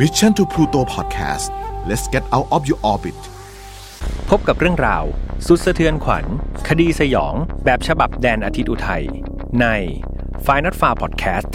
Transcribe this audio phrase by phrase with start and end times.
[0.00, 1.52] Mission to Pluto Podcast
[1.86, 3.18] let's get out of your orbit
[4.28, 5.04] พบกับเรื่องราว
[5.46, 6.24] สุดสะเทือนขวัญ
[6.68, 7.34] คดีสยอง
[7.64, 9.04] แบบฉบับแดนอาทิตย์อุทัย
[9.60, 9.66] ใน
[10.46, 11.50] f i n a l f a r Podcast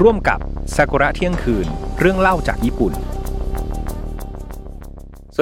[0.00, 0.40] ร่วมกับ
[0.74, 1.66] ซากุระเที่ยงคืน
[2.00, 2.92] เรื่องเล่าจากญี่ปุ่น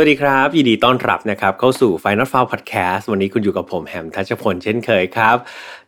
[0.01, 5.37] วัสดีครับ ยินดีต้อนรับนะครับเข้าสู่ Final f a r Podcast วันนี้คุณอยู่กับผมแฮมทัชพลเช่นเคยครับ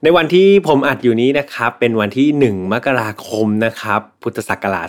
[0.03, 4.89] ในวันที่ผมอัดอยู่นี้นะครับเป็นวันที่ 1 มกราคมนะครับพุทธศักราช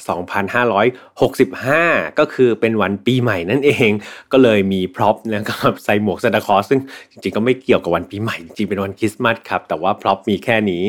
[1.29, 3.89] 2565 ก็คือเป็นวันปีใหม่นั่นเอง
[4.31, 6.79] ก็เลยมี prop นะครับใส่หมวกซานตาคลอสซึ่ง
[7.11, 10.85] จริงๆก็ไม่เกี่ยวกับวันปีใหม่จริงๆเป็นวันคริสต์มาสครับแต่ว่า prop มีแค่นี้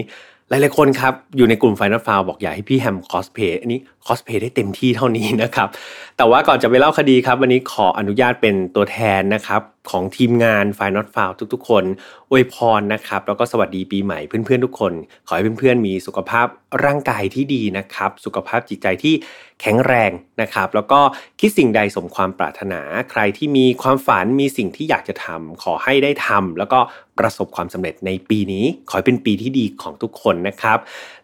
[0.49, 5.69] หลายๆคนครับอยู่ในกลุ่ม Final f i l บอกอยากให้พี่แฮมคอสเพย์อันนี้คอสเพย์ได้เต็มที่เท่านี้นะครับ
[6.16, 11.85] แต่ว่าก่อนจะไปเล่าคดีครับ วันนี้ขออนุญาตเป็นตัวแทนนะครับของทีมงาน Final File ทุกๆ คน
[12.30, 14.93] อวยพรนะครับแล้วก็สวัสดีปีใหม่เพื่อนๆทุกคน
[15.27, 16.47] ขอให้เพื่อนๆมีสุขภาพ
[16.85, 19.15] ร่างกายที่ดีนะครับ สุขภาพจิตใจที่
[19.61, 21.01] แข็งแรงนะครับ แล้วก็
[21.41, 26.79] คิดสิ่งใดสมความปรารถนา ใครที่มีความฝันมีสิ่งที่อยากจะทำขอให้ได้ทำแล้วก็
[27.18, 30.79] ประสบความสำเร็จในปีนี้ ขอให้เป็นปีที่ดีของทุกคนนะครับ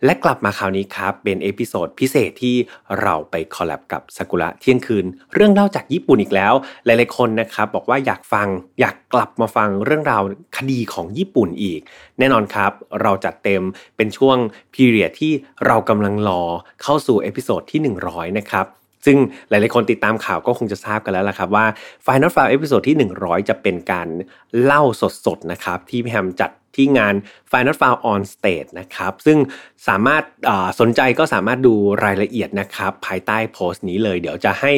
[0.04, 2.56] และกลับมาคราวนี้ครับเป็น episode พิเศษที่
[3.02, 8.48] เราไป collab กับซากุระเที่ยงคืน เรื่องเล่าจากญี่ปุ่นอีกแล้ว หลายๆคนนะครับบอกว่าอยากฟัง
[8.80, 10.22] อยากกลับมาฟังเรื่องราว
[10.56, 11.80] คดีของญี่ปุ่นอีก
[12.18, 13.62] แน่นอนครับ เราจัดเต็ม
[13.96, 14.36] เป็นช่วง
[14.74, 15.32] period ที่
[15.66, 16.42] เรากำลังรอ
[16.82, 18.66] เข้าสู่ episode ที่ 100 นะครับ
[19.06, 19.18] ซึ่ง
[19.48, 21.66] หลาย ๆ คนติดตามข่าวก็คงจะทราบกันแล้วล่ะครับว่า
[22.04, 24.08] Final File episode ที่ 100 จะเป็นการ
[24.62, 24.82] เล่า
[25.26, 27.14] สด ๆ นะครับ ที่พี่แฮมจัด ที่งาน
[27.50, 29.38] Final f i l e on Stage นะครับ ซึ่ง
[29.88, 30.22] สามารถ
[30.80, 34.72] สนใจก็สามารถดูรายละเอียดนะครับ ภายใต้โพสต์นี้เลย เดี๋ยวจะให้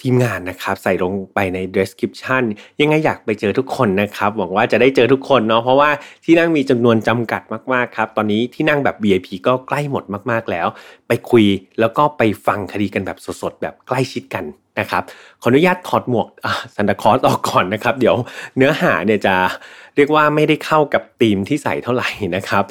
[0.00, 2.42] ทีมงานนะครับ ใส่ลงไปใน description
[2.80, 5.90] ยังไงอยากไปเจอทุกคนนะครับ หวังว่าจะได้เจอทุกคนเนาะเพราะว่า
[6.24, 7.42] ที่นั่งมีจำนวนจำกัด
[7.72, 10.66] มากๆครับ ตอนนี้ที่นั่งแบบ VIP ก็ใกล้หมดมาก ๆแล้ว
[11.08, 11.44] ไปคุย
[11.80, 14.44] แล้วก็ไปฟังคดีกันแบบสดๆแบบใกล้ชิดกัน
[14.80, 15.02] นะครับ
[15.42, 16.26] ขออนุญาตถอดหมวก
[16.74, 18.16] ซันตาคอสออกก่อนนะครับ เดี๋ยว
[18.56, 19.34] เนื้อหาเนี่ยจะ
[19.96, 22.64] เรียกว่าไม่ได้เข้ากับธีมที่ใส่เท่าไหร่นะครับ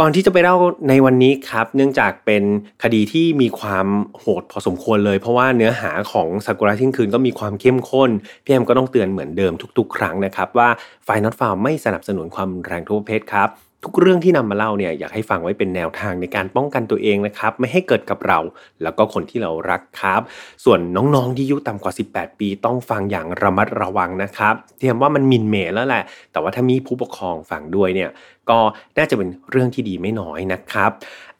[0.00, 0.56] ก่อนที่จะไปเล่า
[0.88, 2.44] ในวันนี้ครับ เนื่องจากเป็น
[2.82, 3.86] คดีที่มีความ
[4.18, 8.10] โหดพอสมควรเลย เพราะว่าเนื้อหาของซากุระทิ้งคืนก็มีความเข้มข้น
[8.44, 10.68] พี่แอมก็ต้องเตือนเหมือนเดิมทุกๆ ครั้งนะครับ ว่า
[11.04, 18.38] ไฟนอตฟาวไม่สนับสนุนความแรงทุกประเภทครับ ทุกเรื่องที่นำมาเล่าเนี่ยอยากให้ฟังไว้เป็นแนวทางในการป้องกันตัวเองนะครับ ไม่ให้เกิดกับเรา
[18.82, 20.20] แล้วก็คนที่เรารักครับ
[20.64, 26.02] ส่วนน้องๆที่อายุต่ำกว่า 18 ปีต้องฟังอย่างระมัดระวังนะครับเทียมว่ามันมินเมแล้วแหละ
[26.32, 28.10] แต่ว่าถ้ามีผู้ปกครองฟังด้วยเนี่ย
[28.50, 28.58] ก็
[28.98, 30.90] น่าจะเป็นเรื่องที่ดีไม่น้อยนะครับ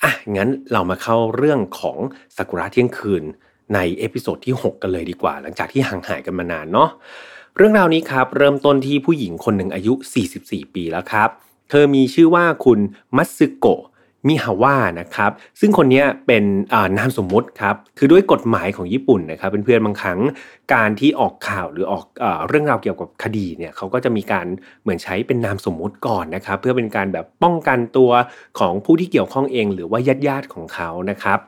[0.02, 1.98] อะงั้นเรามาเข้าเรื่องของ
[2.36, 3.24] ซากุระเที่ยงคืน
[3.74, 6.90] ใน episode ที่ 6 กันเลยดีกว่า หลังจากที่ห่างหายกันมานานเนาะ
[7.56, 9.92] เรื่องราวนี้ครับเริ่มต้นที่ผู้หญิงคนหนึ่งอายุ
[10.34, 11.30] 44 ปีแล้วครับ
[11.70, 12.78] เธอมีชื่อว่าคุณ
[13.16, 13.82] มัตสึโกะ
[14.28, 16.44] มิฮาวะนะครับ ซึ่งคนนี้เป็น
[16.98, 20.20] นามสมมติครับ คือด้วยกฎหมายของญี่ปุ่นนะครับเพื่อนๆบางครั้ง
[20.74, 24.46] การที่ออกข่าวหรือออกเอเรื่องราวเกี่ยวกับคดีเนี่ยเขาก็จะมีการ
[24.82, 28.10] เหมือนใช้เป็นนามสมมติก่อนนะครับ เพื่อเป็นการแบบป้องกันตัว
[28.58, 31.38] ของผู้ที่เกี่ยวข้องเอง หรือว่าญาติๆของเขานะครับ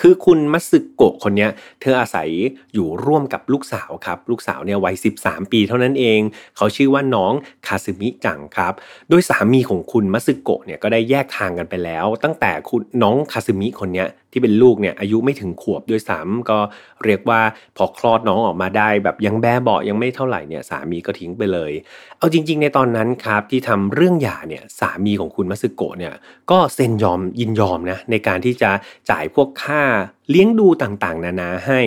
[0.00, 1.48] คือคุณมัสึโกะคนนี้
[1.80, 2.28] เธออาศัย
[2.74, 6.20] อยู่ร่วมกับลูกสาวครับ ลูกสาวเนี่ยวัย 13 ปีเท่านั้นเอง
[6.56, 7.32] เขาชื่อว่าน้อง
[7.66, 8.72] คาซึมิจังครับ
[9.08, 14.04] โดยสามีของคุณมัสึโกะเนี่ยก็ได้แยกทางกันไปแล้ว ตั้งแต่คุณน้องคาซึมิคนนี้
[14.36, 16.58] ที่เป็นลูกเนี่ยอายุไม่ถึงขวบด้วยซ้ำก็
[17.04, 17.40] เรียกว่า
[17.76, 21.72] พอคลอดน้องออกมาได้แบบยังแบเบายังไม่เท่าไหร่เนี่ยสามีก็ทิ้งไปเลย
[22.18, 26.14] เอาจริง ๆ ในตอนนั้นครับที่ทำเรื่องหย่าเนี่ยสามีของคุณมัสึโกะเนี่ย
[26.50, 28.70] ก็เซ็นยอมยินยอมนะในการที่จะ
[29.10, 29.82] จ่ายพวกค่า
[30.30, 31.80] เลี้ยงดูต่างๆ นานาให้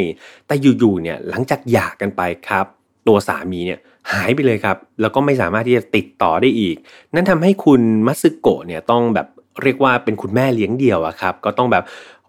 [0.48, 2.66] แต่อยู่ๆเนี่ยหลังจากหย่ากันไปครับ
[3.08, 3.80] ตัวสามีเนี่ย
[4.12, 6.76] หายไปเลยครับ แล้วก็ไม่สามารถที่จะติดต่อได้อีก
[7.14, 9.28] นั่นทำให้คุณมัสึโกะเนี่ยต้องแบบ
[9.64, 11.84] เรียกว่าเป็นคุณแม่เลี้ยงเดี่ยวอะครับ ก็ต้องแบบ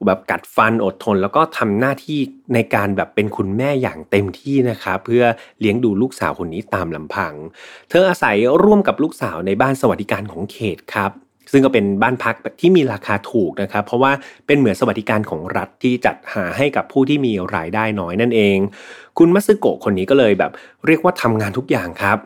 [0.07, 2.19] แบบกัดฟันอดทน แล้วก็ทำหน้าที่
[2.55, 5.25] ในการแบบเป็นคุณแม่อย่างเต็มที่นะครับเพื่อ
[5.61, 7.35] เลี้ยงดูลูกสาวคนนี้ตามลำพัง
[7.89, 11.13] เธออาศัยร่วมกับลูกสาวในบ้านสวัสดิการของเขตครับ
[11.53, 14.13] ซึ่งก็เป็นบ้านพักที่มีราคาถูกนะครับ เพราะว่า
[14.47, 18.59] เป็นเหมือนสวัสดิการของรัฐที่จัดหาให้กับผู้ที่มีรายได้น้อยนั่นเอง
[19.19, 20.51] คุณมัสึโกะคนนี้ก็เลยแบบ
[20.87, 22.19] เรียกว่าทำงานทุกอย่างครับ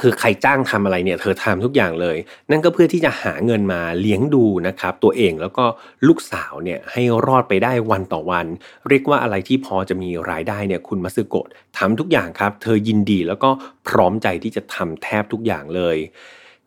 [0.00, 2.16] คือใครจ้างทำอะไรเนี่ยเธอทำทุกอย่างเลย
[2.50, 5.64] นั่นก็เพื่อที่จะหาเงินมาเลี้ยงดูนะครับตัวเองแล้วก็
[6.08, 8.46] ลูกสาวเนี่ยให้รอดไปได้วันต่อวัน
[8.88, 11.46] เรียกว่าอะไรที่พอจะมีรายได้เนี่ยคุณมัสึโกะ
[11.78, 13.50] ทำทุกอย่างครับ เธอยินดีแล้วก็
[13.88, 15.96] พร้อมใจที่จะทำแทบทุกอย่างเลย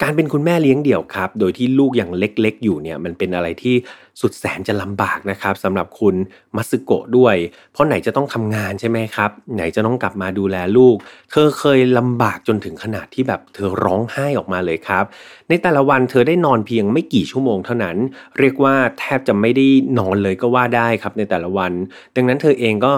[0.04, 3.76] การเป็นคุณแม่เลี้ยงเดี่ยวครับ โดยที่ลูกยังเล็กๆ อยู่เนี่ยมันเป็นอะไรที่
[4.22, 6.16] สุดแสนจะลำบากนะครับสำหรับคุณ
[6.56, 7.36] มัสึโกะด้วย
[7.72, 10.96] เพราะไหนจะต้องทำงานใช่ไหมครับ ไหนจะต้องกลับมาดูแลลูก
[11.32, 15.04] เธอเคยลำบากจนถึงขนาดที่แบบเธอร้องไห้ออกมาเลยครับ
[15.50, 17.98] ในแต่ละวันเธอได้นอนเพียงไม่กี่ชั่วโมงเท่านั้น
[18.40, 19.68] เรียกว่าแทบจะไม่ได้
[20.00, 21.72] นอนเลยก็ว่าได้ครับในแต่ละวัน
[22.16, 22.94] ดังนั้นเธอเองก็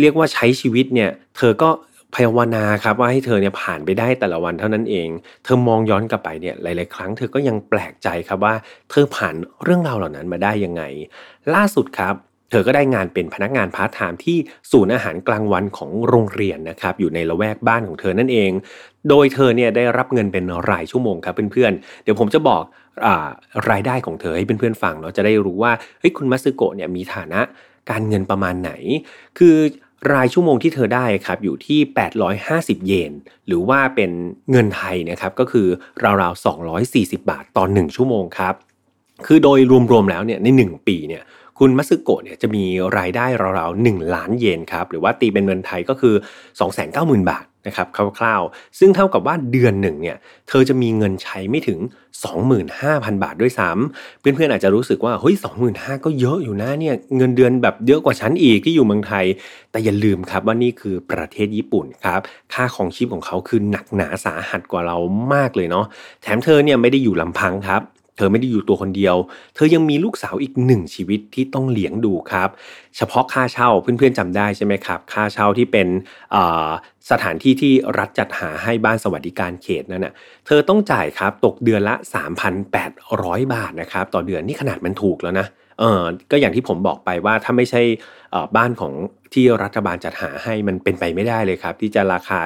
[0.00, 1.70] เรียกว่าใช้ชีวิตเนี่ย เธอก็
[2.14, 5.08] ภาวนาครับว่าให้เธอเนี่ยผ่านไปได้แต่ละวันเท่านั้นเอง
[5.44, 8.54] เธอมองย้อนกลับไปเนี่ยหลาย ๆ ครั้งเธอก็ยังแปลกใจครับว่า
[8.90, 10.82] เธอผ่านเรื่องราวเหล่านั้นมาได้ยังไง
[11.54, 12.14] ล่าสุดครับ
[12.50, 14.38] เธอก็ได้งานเป็นพนักงานพาร์ทไทม์ที่
[14.70, 18.50] ศูนย์อาหารกลางวันของโรงเรียนนะครับอยู่ในละแวกบ้านของเธอนั่นเอง
[19.08, 22.62] โดยเธอเนี่ยได้รับเงินเป็นรายชั่วโมงครับเพื่อน ๆ เดี๋ยวผมจะบอก
[23.70, 27.40] รายได้ของเธอให้เพื่อน ๆ ฟังเนาะจะได้รู้ว่าเฮ้ยคุณมัสึโกะเนี่ยมีฐานะ
[27.90, 28.72] การเงินประมาณไหน
[29.38, 29.56] คือ
[30.12, 31.78] รายชั่วโมงที่เธอได้ครับอยู่ที่
[32.34, 33.12] 850 เยน
[33.46, 34.10] หรือว่าเป็น
[34.50, 35.66] เงินไทยนะครับก็คือ
[36.04, 36.44] ราวๆ
[36.84, 38.54] 240 บาทต่อ 1 ชั่วโมงครับ
[39.26, 39.58] คือโดย
[39.92, 41.22] รวมๆแล้วเนี่ยใน 1 ปีเนี่ย
[41.58, 42.64] คุณมัสึโกะเนี่ยจะมี
[42.98, 43.26] รายได้
[43.58, 46.14] ราวๆ1ล้านเยนครับหรือว่าตีเป็นเงินไทยก็คือ
[46.72, 47.88] 290,000 บาทนะครับ
[48.18, 50.16] คร่าวๆ ซึ่งเท่ากับว่าเดือนหนึ่งเนี่ย
[50.48, 51.78] เธอจะมีเงินใช้ไม่ถึง
[52.52, 55.34] 25,000 บาทด้วยซ้ำเพื่อนๆอาจจะรู้สึกว่าเฮ้ย
[55.68, 59.24] 25,000 ก็เยอะอยู่นะเนี่ยเงินเดือนแบบเยอะกว่าฉันอีกที่อยู่เมืองไทย
[59.70, 62.20] แต่อย่าลืมครับว่านี่คือประเทศญี่ปุ่นครับ
[62.54, 64.96] ค่าของชีพของเขาคือหนักหนาสาหัสกว่าเรา
[65.34, 65.86] มากเลยเนาะ
[66.22, 67.82] แถมเธอเนี่ยไม่ได้อยู่ลำพังครับ
[68.18, 69.16] เธอไม่ได้อยู่ตัวคนเดียว
[69.54, 72.48] เธอยังมีลูกสาวอีกหนึ่งชีวิตที่ต้องเลี้ยงดูครับ
[72.96, 75.88] เฉพาะค่าเช่าเพื่อนๆจำได้ใช่ไหมครับ ค่าเช่าที่เป็น
[77.10, 80.14] สถานที่ที่รัฐจัดหาให้บ้านสวัสดิการเขตนั่นน่ะ
[80.46, 81.94] เธอต้องจ่ายครับตกเดือนละ
[82.74, 85.46] 3,800 บาทนะครับต่อเดือนนี่ขนาดมันถูกแล้วนะ
[85.78, 87.82] เออก็อย่างที่ผมบอกไปว่าถ้าไม่ใช่
[88.56, 88.92] บ้านของ
[89.34, 92.38] ที่รัฐบาลจัดหาให้มันเป็นไปไม่ได้เลยครับ ที่จะราคา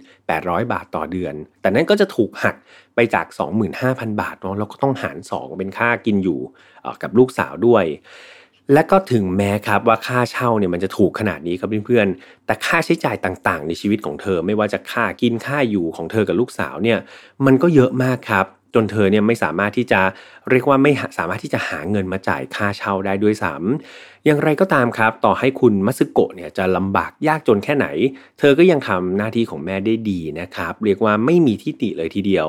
[0.00, 2.56] 3,800 บาทต่อเดือน แต่นั้นก็จะถูกหัก
[2.94, 3.26] ไปจาก
[3.74, 6.40] 25,000 บาทเนาะแล้วก็ต้องหาร 2 เป็นค่ากินอยู่
[7.02, 7.84] กับลูกสาวด้วย
[8.74, 16.98] และก็ถึงแม้ครับว่าค่าเช่าเนี่ยมันจะถูกขนาดนี้ครับเพื่อนๆแต่ค่าใช้จ่ายต่างๆ ในชีวิตของเธอ ไม่ว่าจะค่ากินค่าอยู่ของเธอกับลูกสาวเนี่ย
[17.46, 20.00] มันก็เยอะมากครับ จนเธอเนี่ยไม่สามารถที่จะ
[20.50, 27.86] เรียกว่าไม่สามารถที่จะหาเงินมาจ่ายค่าเช่าได้ด้วยซ้ำอย่างไรก็ตามครับ ต่อให้คุณมัสึโกะเนี่ยจะลำบากยากจนแค่ไหน
[28.38, 32.48] เธอก็ยังทำหน้าที่ของแม่ได้ดีนะครับ เรียกว่าไม่มีที่ติเลยทีเดียว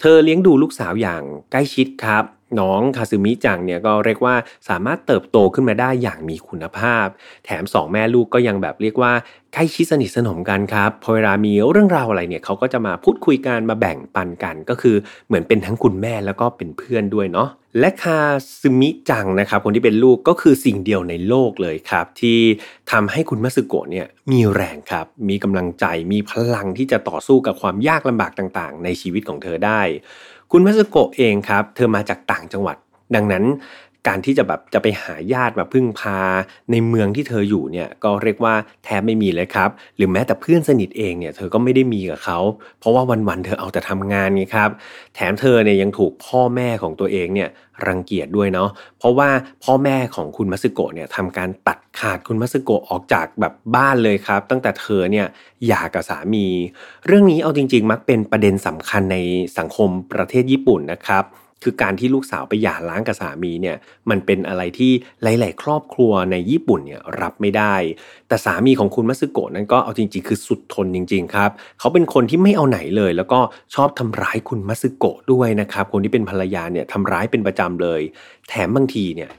[0.00, 2.24] เธอเลี้ยงดูลูกสาวอย่างใกล้ชิดครับ
[2.60, 4.34] น้องคาซึมิจังเนี่ยก็เรียกว่า
[4.68, 7.06] สามารถเติบโตขึ้นมาได้อย่างมีคุณภาพ
[7.44, 9.12] แถม 2 แม่ลูกก็ยังแบบเรียกว่า
[9.52, 14.96] ใกล้ชิดสนิทสนมกันครับพอเวลามีเรื่องราวอะไรเนี่ยเขาก็จะมาพูดคุยกันมาแบ่งปันกัน ก็คือ
[15.26, 17.48] เหมือนเป็นทั้งคุณแม่แล้วก็เป็นเพื่อนด้วยเนาะ
[17.80, 18.20] และคา
[18.60, 22.38] ซึมิจังนะครับคนที่เป็นลูกก็คือสิ่งเดียวในโลกเลยครับ ที่
[22.92, 29.80] ทำให้คุณมัสึโกะเนี่ยมีแรงครับ มีกำลังใจมีพลังที่จะต่อสู้กับความยากลำบากต่างๆ ในชีวิตของเธอได้
[30.56, 32.76] คุณมัสโกะเองครับ เธอมาจากต่างจังหวัด
[33.14, 33.44] ดังนั้น
[34.08, 36.18] การที่จะแบบจะไปหาญาติมาพึ่งพา
[36.70, 38.54] ในเมืองที่เธออยู่เนี่ยก็เรียกว่า
[38.84, 42.38] แทบไม่มีเลยครับ หรือแม้แต่เพื่อนสนิทเองเนี่ยเธอก็ไม่ได้มีกับเขา
[42.80, 44.70] เพราะว่าวันๆเธอเอาแต่ทำงานไงครับ
[45.14, 47.48] แถมเธอเนี่ยยังถูกพ่อแม่ของตัวเองเนี่ย
[47.86, 48.68] รังเกียจด้วยเนาะ
[48.98, 49.28] เพราะว่า
[49.64, 55.26] พ่อแม่ของคุณมัสโกะเนี่ยทำการตัดขาดคุณมัสโกะออกจากแบบบ้านเลยครับ ตั้งแต่เธอเนี่ย
[55.66, 56.46] หย่ากับสามี
[57.06, 59.18] เรื่องนี้เอาจริง ๆ มักเป็นประเด็นสำคัญใน
[59.58, 61.24] สังคมประเทศญี่ปุ่นนะครับ
[61.64, 63.76] คือการที่ลูกสาวไปหย่าร้างกับสามีเนี่ย
[64.10, 67.74] มันเป็นอะไรที่หลาย ๆ ครอบครัวในญี่ปุ่นเนี่ยรับไม่ได้
[68.28, 73.40] แต่สามีของคุณมัสึโกะนั้นก็เอาจริง ๆ คือสุดทนจริง ๆ ครับ เขาเป็นคนที่ไม่เอาไหนเลย แล้วก็
[73.74, 78.00] ชอบทำร้ายคุณมัสึโกะด้วยนะครับคนที่เป็นภรรยาเนี่ยทำร้ายเป็นประจำเลย
[78.48, 79.30] แถมบางทีเนี่ย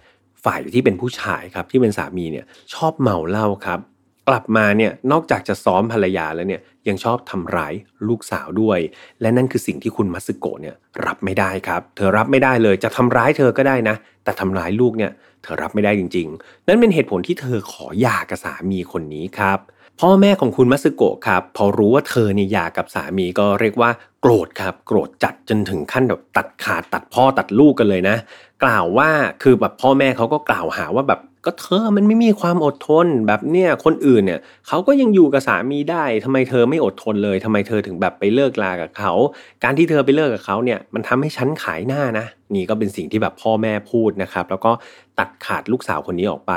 [0.45, 3.79] ฝ่ายที่เป็นผู้ชายครับที่เป็นสามีเนี่ยชอบเมาเหล้าครับ
[4.27, 7.73] กลับมาเนี่ยนอกจากจะซ้อมภรรยาแล้วเนี่ยยังชอบทำร้าย
[8.07, 8.79] ลูกสาวด้วย
[9.21, 15.11] และนั่นคือสิ่งที่คุณมัสโกะเนี่ยรับไม่ได้ครับ เธอรับไม่ได้เลยจะทำร้ายเธอก็ได้นะ แต่ทำร้ายลูกเนี่ย
[15.43, 19.59] เธอรับไม่ได้จริง ๆ นั่นเป็นเหตุผลที่เธอขอหย่ากับสามีคนนี้ครับ
[20.01, 23.89] พ่อแม่ของคุณมัสโกะครับ พอรู้ว่าเธอเนี่ยหย่ากับสามีก็เรียกว่า
[24.21, 28.17] โกรธครับ โกรธจัดจนถึงขั้นแบบตัดขาดตัดพ่อตัดลูกกันเลยนะ
[28.63, 29.09] กล่าวว่า
[29.43, 39.13] คือแบบพ่อแม่เขาก็กล่าวหาว่าแบบ ก็เธอมันไม่มีความอดทนแบบเนี้ยคนอื่นเนี่ยเขาก็ยังอยู่กับสามีได้ทำไมเธอไม่อดทนเลยทำไมเธอถึงแบบไปเลิกลากับเขา
[39.63, 44.71] การที่เธอไปเลิกกับเขาเนี่ยมันทำให้ฉันขายหน้านะนี่ก็เป็นสิ่งที่แบบพ่อแม่พูดนะครับ แล้วก็
[45.19, 46.53] ตัดขาดลูกสาวคนนี้ออกไป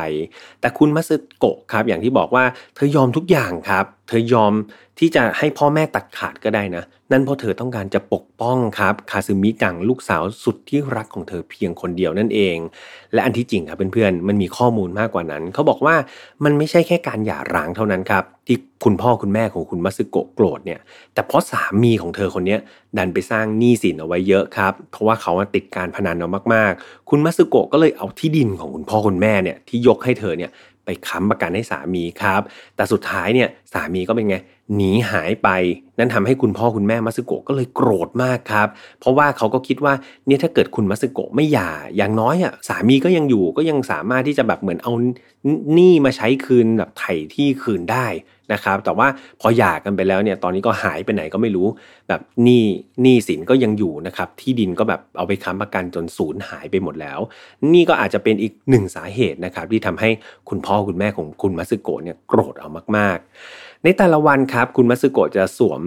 [0.60, 4.52] แต่คุณมัสโกะครับ อย่างที่บอกว่าเธอยอมทุกอย่างครับ เธอยอม
[4.98, 12.56] ที่จะให้พ่อแม่ตัดขาดก็ได้นะ นั่นเพราะเธอต้องการจะปกป้องครับคาซึมิจังลูกสาวสุดที่รักของเธอเพียงคนเดียวนั่นเอง
[13.12, 15.94] และอันที่จริงครับเพื่อนๆมันมีข้อมูลมากกว่านั้น เขาบอกว่า
[16.44, 20.80] มันไม่ใช่แค่การหย่าร้างเท่านั้นครับ ที่คุณพ่อคุณแม่ของคุณมัสึโกะโกรธเนี่ย
[21.14, 22.56] แต่เพราะสามีของเธอคนนี้
[22.98, 30.50] ดันไปสร้างหนี้สินเอาไว้เยอะครับ เพราะว่าเขาติดการพนันเอามากๆ คุณมัสึโกะก็เลยเอาที่ดินของคุณพ่อคุณแม่เนี่ยที่ยกให้เธอเนี่ย
[30.84, 32.42] ไปค้ำประกันให้สามีครับ
[32.76, 34.36] แต่สุดท้ายเนี่ยสามีก็เป็นไง
[34.76, 35.48] หนีหายไป
[35.98, 38.68] นั่นทำให้คุณพ่อคุณแม่มัสโกะก็เลยโกรธมากครับ
[39.00, 39.94] เพราะว่าเขาก็คิดว่า
[40.26, 44.92] เนี่ยถ้าเกิดคุณมัสโกะไม่หย่าอย่างน้อยอะสามีก็ยังอยู่ก็ยังสามารถที่จะแบบเหมือนเอา
[45.74, 48.06] หนี้มาใช้คืนแบบไถ่ที่คืนได้
[48.52, 49.06] นะครับแต่ว่า
[49.40, 51.68] พอหย่ากันไปแล้วเนี่ยตอนนี้ก็หายไปไหนก็ไม่รู้
[52.08, 52.64] แบบหนี้
[53.02, 57.18] หนี้สินก็ยังอยู่นะครับที่ดินก็แบบเอาไปค้ำประกันจนศูนย์หายไปหมดแล้ว
[57.72, 60.10] นี่ก็อาจจะเป็นอีกหนึ่งสาเหตุนะครับที่ทำให้
[60.48, 63.18] คุณพ่อคุณแม่ของคุณมัสโกะเนี่ยโกรธเอามาก
[63.50, 65.82] ๆ ในแต่ละวันครับคุณมัสโกะจะสวม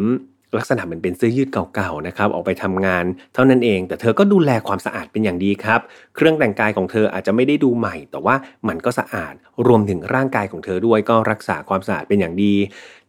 [0.58, 5.80] ลักษณะเหมือนเป็นเสื้อยืดเก่าๆนะครับออกไปทำงาน เท่านั้นเอง แต่เธอก็ดูแลความสะอาดเป็นอย่างดีครับ
[6.16, 8.36] เครื่องแต่งกายของเธออาจจะไม่ได้ดูใหม่ แต่ว่า
[8.68, 9.34] มันก็สะอาด
[9.68, 12.54] รวมถึงร่างกายของเธอด้วยก็รักษาความสะอาดเป็นอย่างดี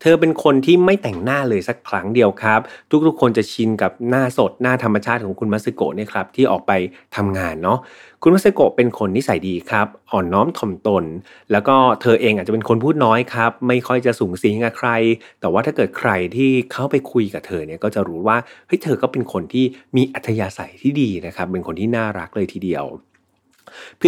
[0.04, 2.60] เธอเป็นคนที่ไม่แต่งหน้าเลยสักครั้งเดียวครับ
[3.06, 6.72] ทุกๆ คนจะชินกับหน้าสดหน้าธรรมชาติของคุณมัสโกะเนี่ยครับที่ออกไป
[7.16, 7.78] ทำงานเนาะ
[8.22, 11.04] คุณมัสโกะเป็นคนนิสัยดีครับ อ่อนน้อมถ่อมตน
[11.52, 14.90] แล้วก็เธอเองอาจจะเป็นคนพูดน้อยครับ ไม่ค่อยจะสูงสิงกับใคร
[15.40, 19.64] แต่ว่าถ้าเกิดใครที่เข้าไปคุยกับเธอเนี่ยก็จะรู้ว่าเฮ้ยเธอก็เป็นคนที่
[19.96, 22.86] มีอัธยาศัยที่ดีนะครับ เป็นคนที่น่ารักเลยทีเดียว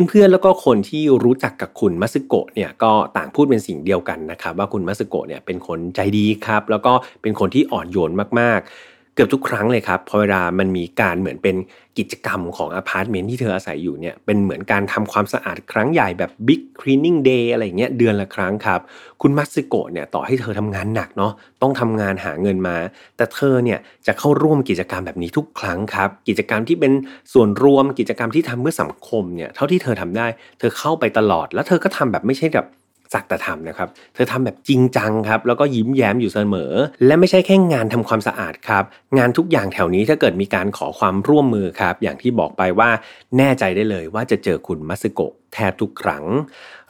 [0.09, 6.93] เพื่อนๆแล้วก็คนที่รู้จักกับคุณมัสโกะเนี่ยก็ต่างพูดเป็นสิ่งเดียวกันนะครับว่าคุณมัสโกะเนี่ยเป็นคนใจดีครับ แล้วก็
[7.23, 8.69] เป็นคนที่อ่อนโยนมากๆ
[9.15, 11.57] เกือบทุกครั้งเลยครับพอเวลามันมีการเหมือนเป็น
[11.99, 18.81] กิจกรรมของอพาร์ตเมนต์ที่เธออาศัยอยู่เนี่ยเป็นเหมือนการทำความสะอาดครั้งใหญ่แบบ big cleaning day อะไรเงี้ยเดือนละครั้งครับ
[19.23, 22.77] คุณมัตสึโกะเนี่ยต่อให้เธอทำงานหนักเนาะต้องทำงานหาเงินมา
[23.17, 26.93] แต่เธอเนี่ยจะเข้าร่วมกิจกรรมแบบนี้ทุกครั้งครับ กิจกรรมที่เป็น
[27.33, 30.27] ส่วนรวมกิจกรรมที่ทำเพื่อสังคมเนี่ยเท่าที่เธอทำได้
[30.59, 32.67] เธอเข้าไปตลอดแล้วเธอก็ทำแบบไม่ใช่แบบ
[33.13, 36.73] สักแต่ทำนะครับ เธอทำแบบจริงจังครับ แล้วก็ยิ้มแย้มอยู่เสมอ
[37.07, 38.85] และไม่ใช่แค่งานทำความสะอาดครับ
[39.19, 42.91] งานทุกอย่างแถวนี้ถ้าเกิดมีการขอความร่วมมือครับ อย่างที่บอกไปว่า
[43.39, 46.25] แน่ใจได้เลยว่าจะเจอคุณมัสโกะแทบทุกครั้ง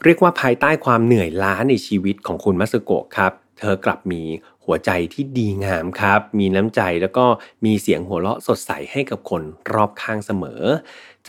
[0.03, 4.23] เรียกว่าภายใต้ความเหนื่อยล้าในชีวิตของคุณมัสโกะครับ เธอกลับมี
[4.65, 7.25] หัวใจที่ดีงามครับ มีน้ำใจแล้วก็
[7.65, 9.41] มีเสียงหัวเราะสดใสให้กับคน
[9.73, 10.61] รอบข้างเสมอ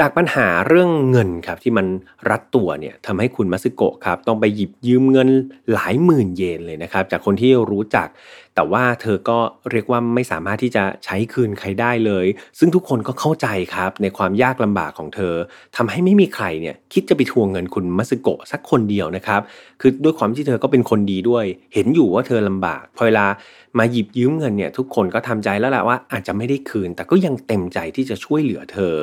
[0.01, 1.87] จากปัญหาเรื่องเงินครับที่มัน
[2.31, 5.29] รัดตัวเนี่ยทำให้คุณมัสโกะครับต้องไปหยิบยืมเงิน
[5.73, 8.09] หลายหมื่นเยนเลยนะครับ จากคนที่รู้จัก
[8.55, 9.39] แต่ว่าเธอก็
[9.71, 12.27] เรียกว่าไม่สามารถที่จะใช้คืนใครได้เลย
[12.59, 15.35] ซึ่งทุกคนก็เข้าใจครับในความยากลำบากของเธอ
[15.77, 19.41] ทำให้ไม่มีใครเนี่ยคิดจะไปทวงเงินคุณมัสโกะสักคนเดียวนะครับ
[19.81, 23.27] คือด้วยความที่เธอก็เป็นคนดีด้วย เห็นอยู่ว่าเธอลำบากพอเวลา
[23.79, 28.97] มาหยิบยืมเงินเนี่ยทุกคนก็ทำใจแล้วแหละว่าอาจจะไม่ได้คืน แต่ก็ยังเต็มใจที่จะช่วยเหลือเธอ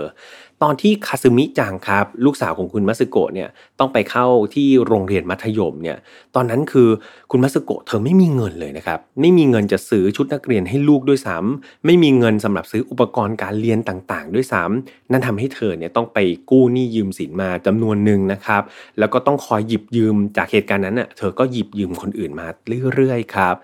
[0.63, 5.97] ตอนที่คาซึมิจังครับ ลูกสาวของคุณมัสโกะเนี่ยต้องไปเข้าที่โรงเรียนมัธยมเนี่ย
[6.35, 6.89] ตอนนั้นคือ
[7.31, 16.17] คุณมัสโกะเธอไม่มีเงินเลยนะครับไม่มีเงินจะซื้อชุดนักเรียนให้ลูกด้วยซ้ำไม่มีเงินสำหรับซื้ออุปกรณ์การเรียนต่างๆ ด้วยซ้ำนั่นทำให้เธอเนี่ยต้องไป
[16.49, 18.61] กู้หนี้ยืมสินมาจำนวนหนึ่งนะครับ
[18.99, 22.47] แล้วก็ต้องคอยหยิบยืมจากเหตุการณ์นั้นน่ะเธอก็หยิบยืมคนอื่นมา
[22.95, 23.55] เรื่อยๆครับ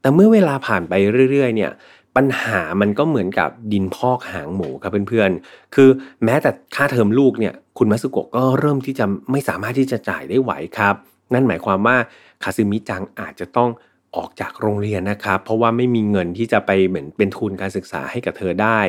[0.00, 0.92] แต่เมื่อเวลาผ่านไป
[1.30, 1.70] เรื่อยๆเนี่ย
[2.16, 5.88] ปัญหามันก็เหมือนกับดินพอกหางหมูครับเพื่อนๆ คือ
[6.24, 10.94] แม้แต่ค่าเทอมลูกเนี่ยคุณมัสุโกะก็เริ่มที่จะไม่สามารถที่จะจ่ายได้ไหวครับ
[11.34, 11.96] นั่นหมายความว่า
[12.42, 13.70] คาซึมิจังอาจจะต้อง
[14.16, 18.80] ออกจากโรงเรียนนะครับ เพราะว่าไม่มีเงินที่จะไปเหมือนเป็นทุนการศึกษาให้กับเธอได้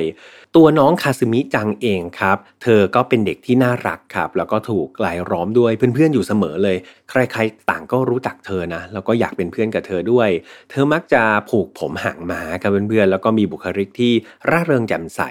[0.55, 6.77] ตัวน้องคาซึมิจังเองครับ เธอก็เป็นเด็กที่น่ารักครับ แล้วก็ถูกหลายล้อมด้วยเพื่อนๆอยู่เสมอเลย
[7.09, 10.29] ใครๆต่างก็รู้จักเธอนะ แล้วก็อยากเป็นเพื่อนกับเธอด้วย
[10.69, 14.13] เธอมักจะผูกผมหางหมากับเพื่อนๆแล้วก็มีบุคลิกที่
[14.49, 15.21] ร่าเริงแจ่มใส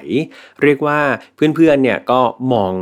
[0.62, 0.98] เรียกว่า
[1.36, 2.20] เพื่อนๆเนี่ยก็
[2.52, 2.72] มอง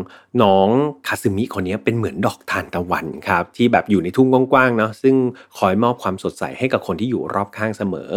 [0.42, 0.68] น้อง
[1.06, 5.14] คาซึมิคนนี้เป็นเหมือนดอกทานตะวันครับที่แบบอยู่ในทุ่งกว้างๆเนาะซึ่ง
[5.58, 8.12] คอยมอบความสดใสให้กับคนที่อยู่รอบข้างเสมอ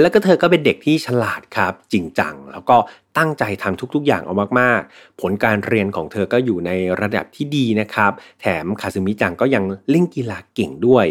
[0.00, 2.76] แล้วก็เธอก็เป็นเด็กที่ฉลาดครับจริงจัง แล้วก็
[3.16, 11.06] ตั้งใจทำทุก ๆ อย่างเอามากๆ ผลการเรียนของเธอก็อยู่ในระดับที่ดีนะครับ แถมคาซึมิจังก็ยังเล่นกีฬาเก่งด้วย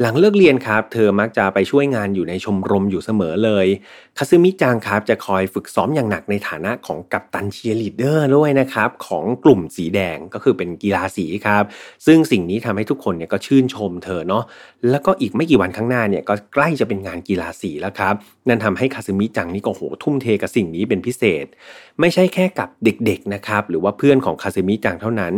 [0.00, 3.66] หลังเลิกเรียนครับ เธอมักจะไปช่วยงานอยู่ในชมรมอยู่เสมอเลย
[4.18, 11.64] คาซึมิจังครับจะคอยฝึกซ้อมอย่างหนักในฐานะของกัปตันเชียร์ลีดเดอร์ด้วยนะครับ ของกลุ่มสีแดงก็คือเป็นกีฬาสีครับ
[12.06, 14.44] ซึ่งสิ่งนี้ทำให้ทุกคนเนี่ยก็ชื่นชมเธอเนาะ
[14.90, 18.14] แล้วก็อีกไม่กี่วันข้างหน้าเนี่ยก็ใกล้จะเป็นงานกีฬาสีแล้วครับ
[18.48, 21.35] นั่นทำให้คาซึมิจังนี่ก็โหทุ่มเทกับสิ่งนี้เป็นพิเศษ
[22.00, 25.34] ไม่ใช่แค่กับเด็กๆนะครับหรือว่าเพื่อนของคาซึมิจังเท่านั้น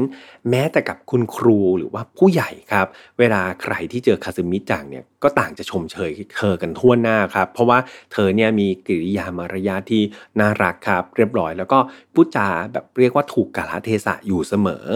[0.50, 2.86] แม้แต่กับคุณครูหรือว่าผู้ใหญ่ครับ
[3.18, 7.78] เวลาใครที่เจอคาเซมิจังเนี่ยก็ต่างจะชมเชยเธอกันทั่วหน้าครับ เพราะว่า
[8.12, 10.02] เธอเนี่ยมีกิริยามารยาทที่
[10.40, 11.78] น่ารักครับ เรียบร้อย แล้วก็
[12.14, 14.86] พูดจาแบบเรียกว่าถูกกาลเทศะอยู่เสมอ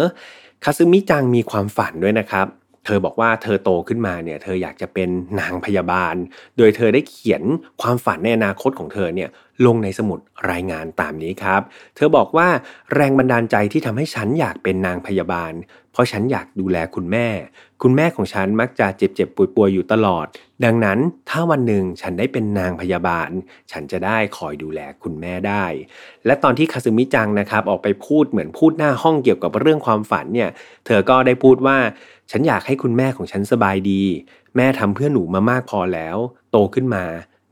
[0.65, 2.47] คาซึมิจังมีความฝันด้วยนะครับ
[2.85, 5.09] เธอบอกว่าเธอโตขึ้นมาเนี่ยเธออยากจะเป็น
[5.41, 6.15] นางพยาบาล
[6.57, 7.43] โดยเธอได้เขียน
[7.81, 9.29] ความฝันในอนาคตของเธอเนี่ย
[9.67, 10.19] ลงในสมุด
[10.51, 11.61] รายงานตามนี้ครับ
[11.97, 12.49] เธอบอกว่า
[12.95, 15.53] แรงบันดาลใจที่ทำให้ฉันอยากเป็นนางพยาบาล
[15.93, 17.29] เพราะฉันอยากดูแลคุณแม่
[17.83, 20.27] คุณแม่ของฉันมักจะเจ็บเจ็บป่วยป่วยอยู่ตลอด
[20.65, 20.99] ดังนั้น
[21.31, 23.31] ถ้าวันหนึ่งฉันได้เป็นนางพยาบาล
[23.73, 25.65] ฉันจะได้คอยดูแลคุณแม่ได้
[26.27, 30.51] และตอนที่คาซึมิจังนะครับออกไปพูดเหมือนพูดหน้าห้องเกี่ยวกับเรื่องความฝันเนี่ย
[30.87, 31.79] เธอก็ได้พูดว่า
[32.33, 34.03] ฉันอยากให้คุณแม่ของฉันสบายดี
[34.57, 36.17] แม่ทำเพื่อหนูมามากพอแล้ว
[36.51, 37.05] โตขึ้นมา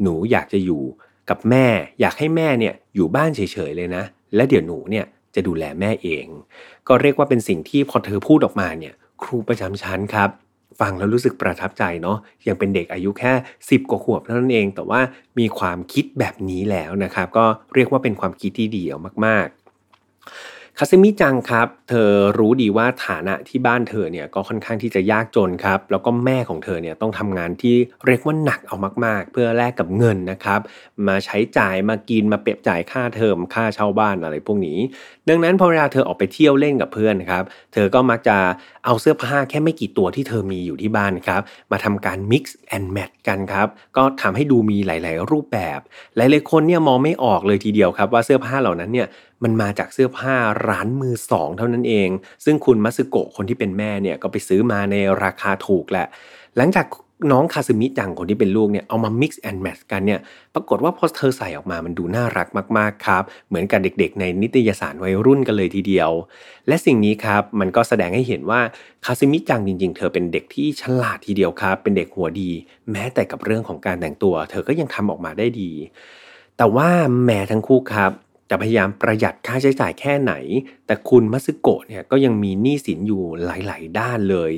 [0.03, 0.83] หนูอยากจะอยู่
[1.31, 1.67] กับแม่
[2.01, 6.27] อยากให้แม่เนี่ยอยู่บ้านเฉยๆเลยนะ และเดี๋ยวหนูเนี่ยจะดูแลแม่เอง
[6.89, 10.31] ก็เรียกว่าเป็นสิ่งที่พอเธอพูดออกมาเนี่ย ครูประจำชั้นครับ
[10.81, 12.19] ฟังแล้วรู้สึกประทับใจเนาะ
[12.49, 15.01] ยังเป็นเด็กอายุแค่ 10 กว่าขวบเท่านั้นเอง แต่ว่า
[15.39, 17.45] มีความคิดแบบนี้แล้วนะครับ ก็
[17.75, 19.61] เรียกว่าเป็นความคิดที่ดีเอามาก ๆ
[20.79, 30.61] คาซึมิจังครับ เธอรู้ดีว่าฐานะที่บ้านเธอเนี่ยก็ค่อนข้างที่จะยากจนครับ แล้วก็แม่ของเธอเนี่ยต้องทำงานที่เรียกว่าหนักเอามาก ๆ เพื่อแลกกับเงินนะครับ
[31.09, 34.79] มาใช้จ่ายมากินมาเปรียบจ่ายค่าเทอมค่าเช่าบ้านอะไรพวกนี้
[35.29, 38.37] ดังนั้นพอเวลาเธอออกไปเที่ยวเล่นกับเพื่อนครับ เธอก็มักจะ
[38.85, 42.45] เอาเสื้อผ้าแค่ไม่กี่ตัวที่เธอมีอยู่ที่บ้านครับ มาทำการ mix
[42.77, 45.81] and match กันครับ ก็ทำให้ดูมีหลาย ๆ รูปแบบ
[46.17, 49.09] หลายๆคนเนี่ยมองไม่ออกเลยทีเดียวครับ ว่าเสื้อผ้าเหล่านั้นเนี่ย
[49.43, 50.35] มันมาจากเสื้อผ้า
[50.69, 52.09] ร้านมือสองเท่านั้นเอง
[52.45, 56.07] ซึ่งคุณมัสึโกะคนที่เป็นแม่เนี่ยก็ไปซื้อมาในราคาถูกแหละ
[56.57, 56.87] หลังจาก
[57.33, 60.21] น้องคาซึมิจังคนที่เป็นลูกเนี่ยเอามา mix and match กันเนี่ย
[60.55, 62.49] ปรากฏว่าพอเธอใส่ออกมามันดูน่ารัก
[62.79, 66.11] มากๆครับ เหมือนกับเด็กๆ ในนิตยสารวัยรุ่นกันเลยทีเดียว
[66.69, 68.61] และสิ่งนี้ครับมันก็แสดงให้เห็นว่า
[69.05, 72.51] คาซึมิจังจริง ๆ เธอเป็นเด็กที่ฉลาดทีเดียวครับ เป็นเด็กหัวดี
[72.91, 75.71] แม้แต่กับเรื่องของการแต่งตัว เธอก็ยังทำออกมาได้ดี
[76.57, 76.89] แต่ว่า
[77.25, 78.13] แม่ทั้งคู่ครับ
[78.53, 80.33] จะพยายามประหยัดค่าใช้จ่ายแค่ไหน
[80.87, 84.53] แต่คุณมัสึโกะเนี่ยก็ยังมีหนี้สินอยู่หลาย ๆ ด้านเลย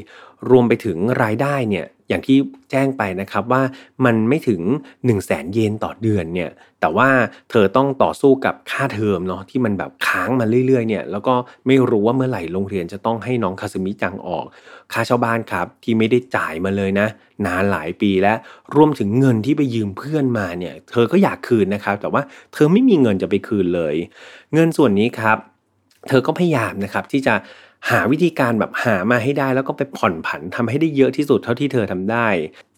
[0.51, 2.39] รวมไปถึงรายได้เนี่ยอย่างที่
[2.71, 3.63] แจ้งไปนะครับว่า
[4.05, 7.09] มันไม่ถึง 1 0 0 0 0แสนเยนต่อเดือนเนี่ยแต่ว่า
[7.51, 11.35] เธอต้องต่อสู้กับค่าเทอมเนาะที่มันแบบค้างมาเรื่อยๆเนี่ยแล้วก็
[11.67, 14.45] ไม่รู้ว่าเมื่อไหร่โรงเรียนจะต้องให้น้องคาสมิจังออก
[14.93, 17.09] ค่าเช่าบ้านครับที่ไม่ได้จ่ายมาเลยนะ
[17.47, 18.39] นานหลายปีแล้ว
[18.77, 22.23] รวมถึงเงินที่ไปยืมเพื่อนมาเนี่ยเธอก็อยากคืนนะครับ แต่ว่า
[22.53, 23.95] เธอไม่มีเงินจะไปคืนเลย
[24.55, 25.39] เงินส่วนนี้ครับ
[26.09, 27.35] เธอก็พยายามนะครับที่จะ
[27.91, 32.29] หาวิธีการแบบหามาให้ได้ แล้วก็ไปผ่อนผันทำให้ได้เยอะที่สุดเท่าที่เธอทำได้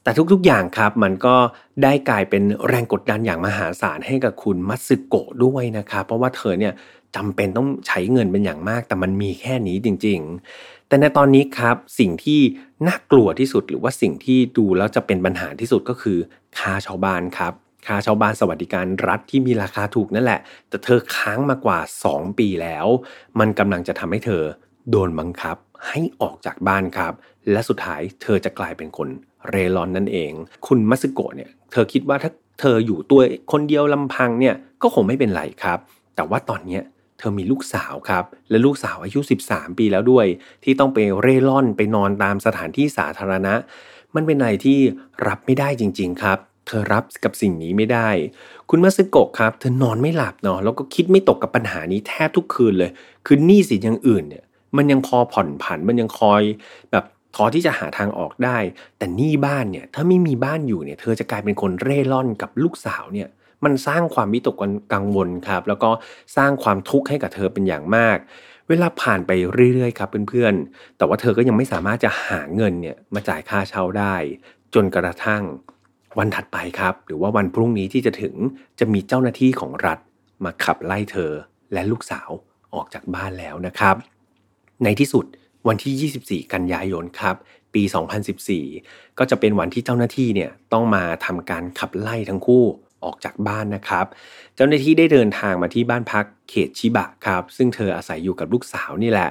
[0.05, 1.37] แต่ทุกๆอย่างครับ มันก็
[1.83, 6.73] ได้กลายเป็นแรงกดดันอย่างมหาศาลให้กับคุณมัตสึโกะด้วยนะครับเพราะว่าเธอเนี่ย
[7.17, 10.21] จำเป็นต้องใช้เงินเป็นอย่างมาก แต่มันมีแค่นี้จริง
[10.55, 12.41] ๆ แต่ในตอนนี้ครับสิ่งที่
[12.87, 16.19] น่ากลัวที่สุดหรือว่าสิ่งที่ดูแล้วจะเป็นปัญหาที่สุดก็คือ
[16.59, 17.53] ค่าชาวบ้านครับ
[17.87, 22.87] ค่าชาวบ้านสวัสดิการรัฐที่มีราคาถูกนั่นแหละ แต่เธอค้างมากว่า 2 ปีแล้ว
[23.39, 24.43] มันกำลังจะทำให้เธอ
[24.91, 25.57] โดนบังคับ
[25.89, 27.13] ให้ออกจากบ้านครับ
[27.53, 29.09] และสุดท้ายเธอจะกลายเป็นคน
[29.49, 30.33] เรรอนนั่นเอง
[30.67, 33.21] คุณมัสโกะเนี่ยเธอคิดว่าถ้าเธออยู่ตัว
[33.53, 35.79] คนเดียวลำพังเนี่ยก็คงไม่เป็นไรครับ
[36.17, 36.81] แต่ว่าตอนนี้
[37.19, 40.27] เธอมีลูกสาวครับ และลูกสาวอายุ 13 ปีแล้วด้วย
[40.65, 43.55] ที่ต้องไปเร่ร่อนไปนอนตามสถานที่สาธารณะ
[44.15, 44.79] มันเป็นอะไรที่
[45.29, 48.09] รับไม่ได้จริง ๆ ครับ เธอรับกับสิ่งนี้ไม่ได้
[48.71, 52.91] คุณมัสโกะครับ เธอนอนไม่หลับเนาะแล้วก็คิดไม่ตกกับปัญหานี้แทบทุกคืนเลย
[53.27, 54.45] คือหนี้สินอย่างอื่นเนี่ย
[54.77, 56.43] มันยังพอผ่อนผันมันยังคอย
[56.93, 58.59] แบบพอที่จะหาทางออกได้
[58.99, 63.29] แต่หนี้บ้านเนี่ยถ้าไม่มีบ้านอยู่เนี่ย เธอจะกลายเป็นคนเร่ร่อนกับลูกสาวเนี่ย
[63.65, 64.57] มันสร้างความวิตก
[64.93, 65.91] กังวลครับ แล้วก็
[66.37, 68.19] สร้างความทุกข์ให้กับเธอเป็นอย่างมาก
[68.69, 69.31] เวลาผ่านไป
[69.75, 74.15] เรื่อยๆครับเพื่อนๆ แต่ว่าเธอก็ยังไม่สามารถจะหาเงินเนี่ยมาจ่ายค่าเช่าได้
[74.75, 75.43] จนกระทั่ง
[76.19, 78.35] วันถัดไปครับ หรือว่าวันพรุ่งนี้ที่จะถึง
[78.79, 79.99] จะมีเจ้าหน้าที่ของรัฐ
[80.45, 81.33] มาขับไล่เธอ
[81.73, 82.31] และลูกสาว
[82.75, 83.97] ออกจากบ้านแล้วนะครับ
[84.85, 85.25] ในที่สุด
[85.69, 87.37] วันที่ 24 กันยายนครับ
[87.75, 87.83] ปี
[88.51, 92.65] 2014 ก็จะเป็นวันที่เจ้าหน้าที่เนี่ยต้องมาทำการขับไล่ทั้งคู่
[93.05, 94.07] ออกจากบ้านนะครับ
[94.55, 99.29] เจ้าหน้าที่ได้เดินทางมาที่บ้านพักเขตชิบะครับ ซึ่งเธออาศัยอยู่กับลูกสาวนี่แหละ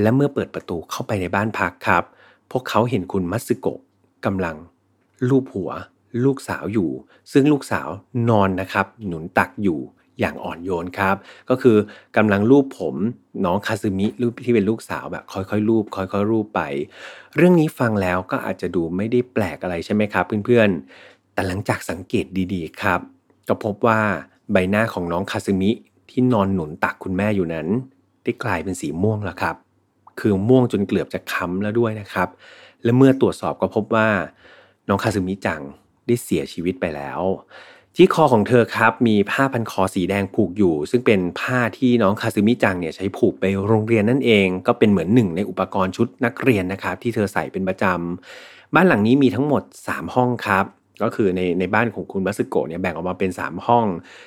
[0.00, 2.04] และเมื่อเปิดประตูเข้าไปในบ้านพักครับ
[2.50, 3.80] พวกเขาเห็นคุณมัตสึโกะ
[4.24, 4.56] กำลัง
[5.28, 5.70] ลูบหัว
[6.24, 6.90] ลูกสาวอยู่
[7.32, 7.88] ซึ่งลูกสาว
[8.28, 9.80] นอนนะครับ หนุนตักอยู่
[10.20, 11.16] อย่างอ่อนโยนครับ
[11.50, 11.76] ก็คือ
[12.16, 12.94] กำลังรูปผม
[13.44, 16.60] น้องคาซึมิรูปที่เป็นลูกสาวแบบค่อยๆ รูป ค่อยๆ รูปไป
[17.36, 23.00] เรื่องนี้ฟังแล้วก็อาจจะดูไม่ได้แปลกอะไรใช่ไหมครับ เพื่อนๆ แต่หลังจากสังเกตดีๆ ครับ
[23.48, 24.00] ก็พบว่า
[24.52, 25.70] ใบหน้าของน้องคาซึมิ
[26.10, 27.66] ที่นอนหนุนตักคุณแม่อยู่นั้น
[28.24, 29.56] ได้กลายเป็นสีม่วงแล้วครับ
[30.20, 32.28] คือม่วงจนเกือบจะค้ำแล้วด้วยนะครับ
[32.84, 34.08] และเมื่อตรวจสอบก็พบว่า
[34.88, 35.62] น้องคาซึมิจัง
[36.06, 37.20] ได้เสียชีวิตไปแล้ว
[37.96, 50.64] ที่คอของเธอครับมีผ้าพันคอสีแดงผูกอยู่ ซึ่งเป็นผ้าที่น้องคาซึมิจังเนี่ยใช้ผูกไปโรงเรียนนั่นเอง ก็เป็นเหมือนหนึ่งในอุปกรณ์ชุดนักเรียนนะครับที่เธอใส่เป็นประจำบ้านหลังนี้มีทั้งหมด 3 ห้องครับ
[51.02, 53.86] ก็คือในในบ้านของคุณบัสโกะเนี่ยแบ่งออกมาเป็น 3 ห้อง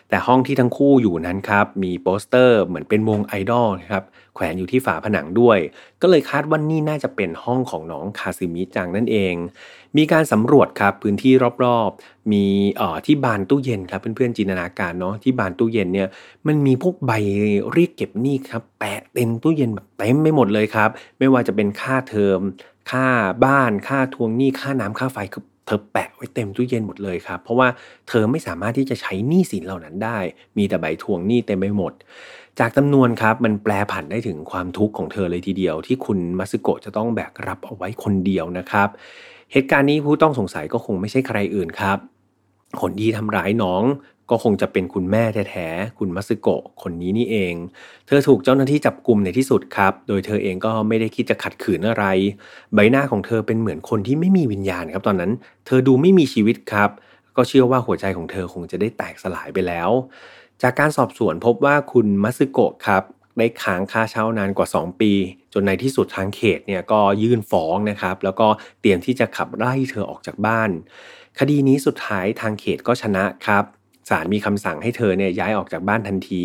[0.10, 4.04] แต่ห้องที่ทั้งคู่อยู่นั้นครับ มีโปสเตอร์เหมือนเป็นวงไอดอลครับ
[4.36, 5.58] แขวนอยู่ที่ฝาผนังด้วย
[6.02, 9.34] ก็เลยคาดว่านี่น่าจะเป็นห้องของน้องคาซิมิจังนั่นเอง
[9.98, 12.46] มีการสำรวจครับพื้นที่รอบๆ มี
[12.78, 16.08] เอ่อที่บานตู้เย็นครับเพื่อนๆจินตนาการเนาะที่บานตู้เย็นเนี่ย
[16.48, 17.12] มันมีพวกใบ
[17.72, 22.40] เรียกเก็บหนี้ครับแปะเต็มตู้เย็นแบบเต็มไม่หมดเลยครับ ไม่ว่าจะเป็นค่าเทอม
[22.92, 23.06] ค่า
[23.46, 27.68] บ้านค่าทวงหนี้ค่าน้ำค่าไฟคือเธอแปะไว้เต็มตู้เย็นหมดเลยครับ เพราะว่า
[28.08, 30.20] เธอไม่สามารถที่จะใช้หนี้สินเหล่านั้นได้
[30.58, 31.94] มีแต่ใบทวงหนี้เต็มไปหมด
[32.60, 38.90] จากจำนวนครับมันแปลผันได้ถึงความทุกข์ของเธอเลยทีเดียว ที่คุณมัสโกะจะต้องแบกรับเอาไว้คนเดียวนะครับ
[39.52, 41.98] เหตุการณ์นี้ผู้ต้องสงสัยก็คงไม่ใช่ใครอื่นครับ
[42.82, 43.84] คนที่ทำร้ายน้อง
[44.32, 47.54] ก็คงจะเป็นคุณแม่แท้ๆ คุณมัสึโกะคนนี้นี่เอง
[48.08, 52.06] เธอถูกเจ้าหน้าที่จับกลุ่มในที่สุดครับ โดยเธอเองก็ไม่ได้คิดจะขัดขืนอะไร
[52.74, 55.32] ใบหน้าของเธอเป็นเหมือนคนที่ไม่มีวิญญาณครับตอนนั้น
[55.66, 56.90] เธอดูไม่มีชีวิตครับ
[57.38, 59.90] ก็เชื่อว่าหัวใจของเธอคงจะได้แตกสลายไปแล้ว
[60.62, 63.04] จากการสอบสวนพบว่าคุณมัสึโกะครับ
[63.38, 65.12] ได้ค้างค่าเช่านานกว่า 2 ปี
[65.54, 68.48] จนในที่สุดทางเขตเนี่ยก็ยื่นฟ้องนะครับ แล้วก็
[68.82, 70.70] เตรียมที่จะขับไล่เธอออกจากบ้าน
[71.40, 73.66] คดีนี้สุดท้ายทางเขตก็ชนะครับ
[74.10, 76.44] ศาลมีคำสั่งให้เธอเนี่ยย้ายออกจากบ้านทันที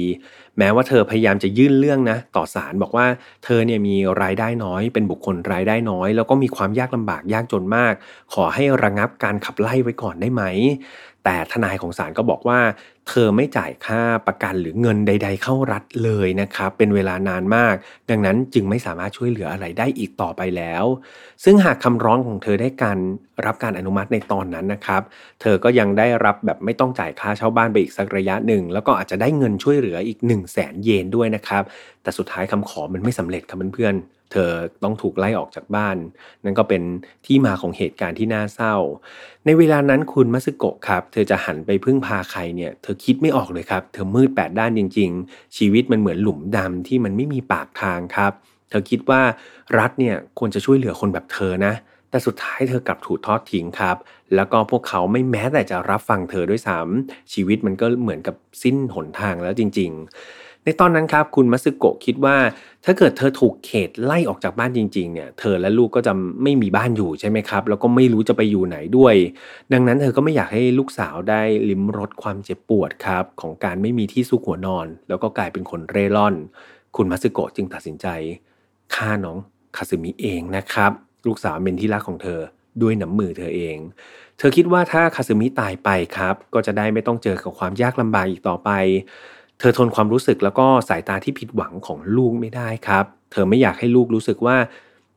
[0.59, 3.07] แม้ว่าเธอพยายามจะยื่นเรื่องนะต่อศาลบอกว่า
[3.45, 7.95] เธอเนี่ยมีรายได้น้อย เป็นบุคคลรายได้น้อย แล้วก็มีความยากลำบากยากจนมาก
[8.35, 10.43] ขอให้ระงับการขับไล่ไว้ก่อนได้ไหม
[11.25, 12.59] แต่ทนายของศาลก็บอกว่า
[13.09, 17.75] เธอไม่จ่ายค่าประกันหรือเงินใด ๆ เข้ารัฐเลยนะครับ เป็นเวลานานมาก
[18.11, 20.85] ดังนั้นจึงไม่สามารถช่วยเหลืออะไรได้อีกต่อไปแล้ว
[21.45, 22.99] ซึ่งหากคำร้องของเธอได้การ
[23.47, 25.03] รับการอนุมัติในตอนนั้นนะครับ
[25.41, 31.63] เธอก็ยังได้รับแบบไม่ต้องจ่ายค่าเช่าบ้านไปอีกสักระยะหนึ่ง แล้วก็อาจจะได้เงินช่วยเหลืออีก 1 0 0 0 0แสนเยนด้วยนะครับ
[32.03, 33.97] แต่สุดท้ายคำขอมันไม่สำเร็จครับเพื่อน
[34.33, 34.51] เธอ
[34.85, 35.97] ต้องถูกไล่ออกจากบ้าน
[36.45, 36.83] นั่นก็เป็น
[37.27, 38.75] ที่มาของเหตุการณ์ที่น่าเศร้า
[39.47, 48.33] ในเวลานั้นคุณมัสโกะครับ เธอจะหันไปพึ่งพาใครเนี่ย เธอคิดไม่ออกเลยครับ เธอมืดแปดด้านจริง ๆ ชีวิตมันเหมือนหลุมดำที่มันไม่มีปากทางครับ
[48.71, 49.23] เธอคิดว่า
[49.79, 51.75] รัฐเนี่ยควรจะช่วยเหลือคนแบบเธอนะ
[52.11, 53.97] แต่สุดท้ายเธอกลับถูกทอดทิ้งครับ
[54.35, 62.37] แล้วก็พวกเขาไม่แม้แต่จะรับฟังเธอด้วยซ้ำชีวิตมันก็เหมือนกับสิ้นหนทางแล้วจริง ๆ ในตอนนั้นครับคุณมัสึโกะคิดว่า
[62.85, 69.15] ถ้าเกิดเธอถูกเขตไล่ออกจากบ้านจริงๆเนี่ยเธอและลูกก็จะไม่มีบ้านอยู่ใช่ไหมครับ แล้วก็ไม่รู้จะไปอยู่ไหนด้วย
[69.73, 76.35] ดังนั้นเธอก็ไม่อยากให้ลูกสาวได้ลิ้มรสความเจ็บปวดครับ ของการไม่มีที่ซุกหัวนอน แล้วก็กลายเป็นคนเร่ร่อน
[76.97, 78.07] คุณมัสึโกะจึงตัดสินใจ
[78.95, 79.39] ฆ่าน้อง
[79.77, 80.93] คาซึมิเองนะครับ
[81.27, 82.41] ลูกสาวเป็นที่รักของเธอ
[82.83, 83.77] ด้วยน้ำมือเธอเอง
[84.39, 88.71] เธอคิดว่าถ้าคาซึมิตายไปครับ ก็จะได้ไม่ต้องเจอกับความยากลำบากอีกต่อไป
[89.59, 94.57] เธอทนความรู้สึกแล้วก็สายตาที่ผิดหวังของลูกไม่ได้ครับ เธอไม่อยากให้ลูกรู้สึกว่า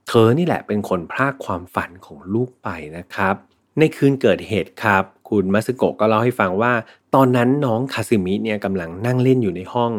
[0.08, 3.36] เธอนี่แหละเป็นคนพรากความฝันของลูกไปนะครับ
[3.80, 6.73] ในคืนเกิดเหตุครับ คุณมัสโกะก็เล่าให้ฟังว่า
[7.15, 9.91] ตอนนั้นน้องคาซึมิเนี่ยกำลังนั่งเล่นอยู่ในห้อง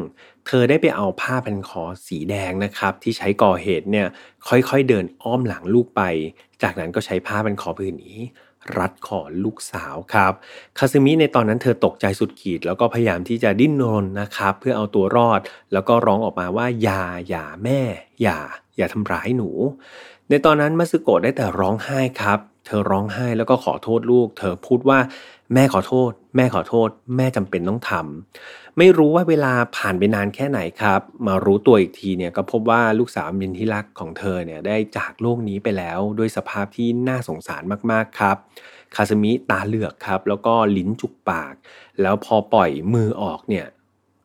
[0.47, 4.07] เธอได้ไปเอาผ้าพันคอสีแดงนะครับ ที่ใช้ก่อเหตุเนี่ย
[4.49, 6.03] ค่อยๆเดินอ้อมหลังลูกไป
[6.63, 8.19] จากนั้นก็ใช้ผ้าพันคอผืนนี้
[8.79, 10.33] รัดคอลูกสาวครับ
[10.79, 15.41] คาซึมิในตอนนั้นเธอตกใจสุดขีด แล้วก็พยายามที่จะดิ้นรนนะครับ เพื่อเอาตัวรอด
[15.73, 17.81] แล้วก็ร้องออกมาว่าอย่าอย่าแม่
[18.23, 18.39] อย่า
[18.77, 19.51] อย่าทำร้ายหนู
[20.29, 24.99] ในตอนนั้นมัสึโกะได้แต่ร้องไห้ครับ เธอร้องไห้แล้วก็ขอโทษลูก เธอพูดว่า
[25.55, 38.37] แม่ขอโทษ แม่ขอโทษ แม่จำเป็นต้องทำไม่รู้ว่าเวลาผ่านไปนานแค่ไหนครับ มารู้ตัวอีกทีเนี่ยก็พบว่าลูกสาวมินที่รักของเธอเนี่ยได้จากโลกนี้ไปแล้ว ด้วยสภาพที่น่าสงสารมากๆครับ
[38.95, 41.55] คาสมิตาเหลือกครับ แล้วก็ลิ้นจุกปาก
[42.01, 43.67] แล้วพอปล่อยมือออกเนี่ย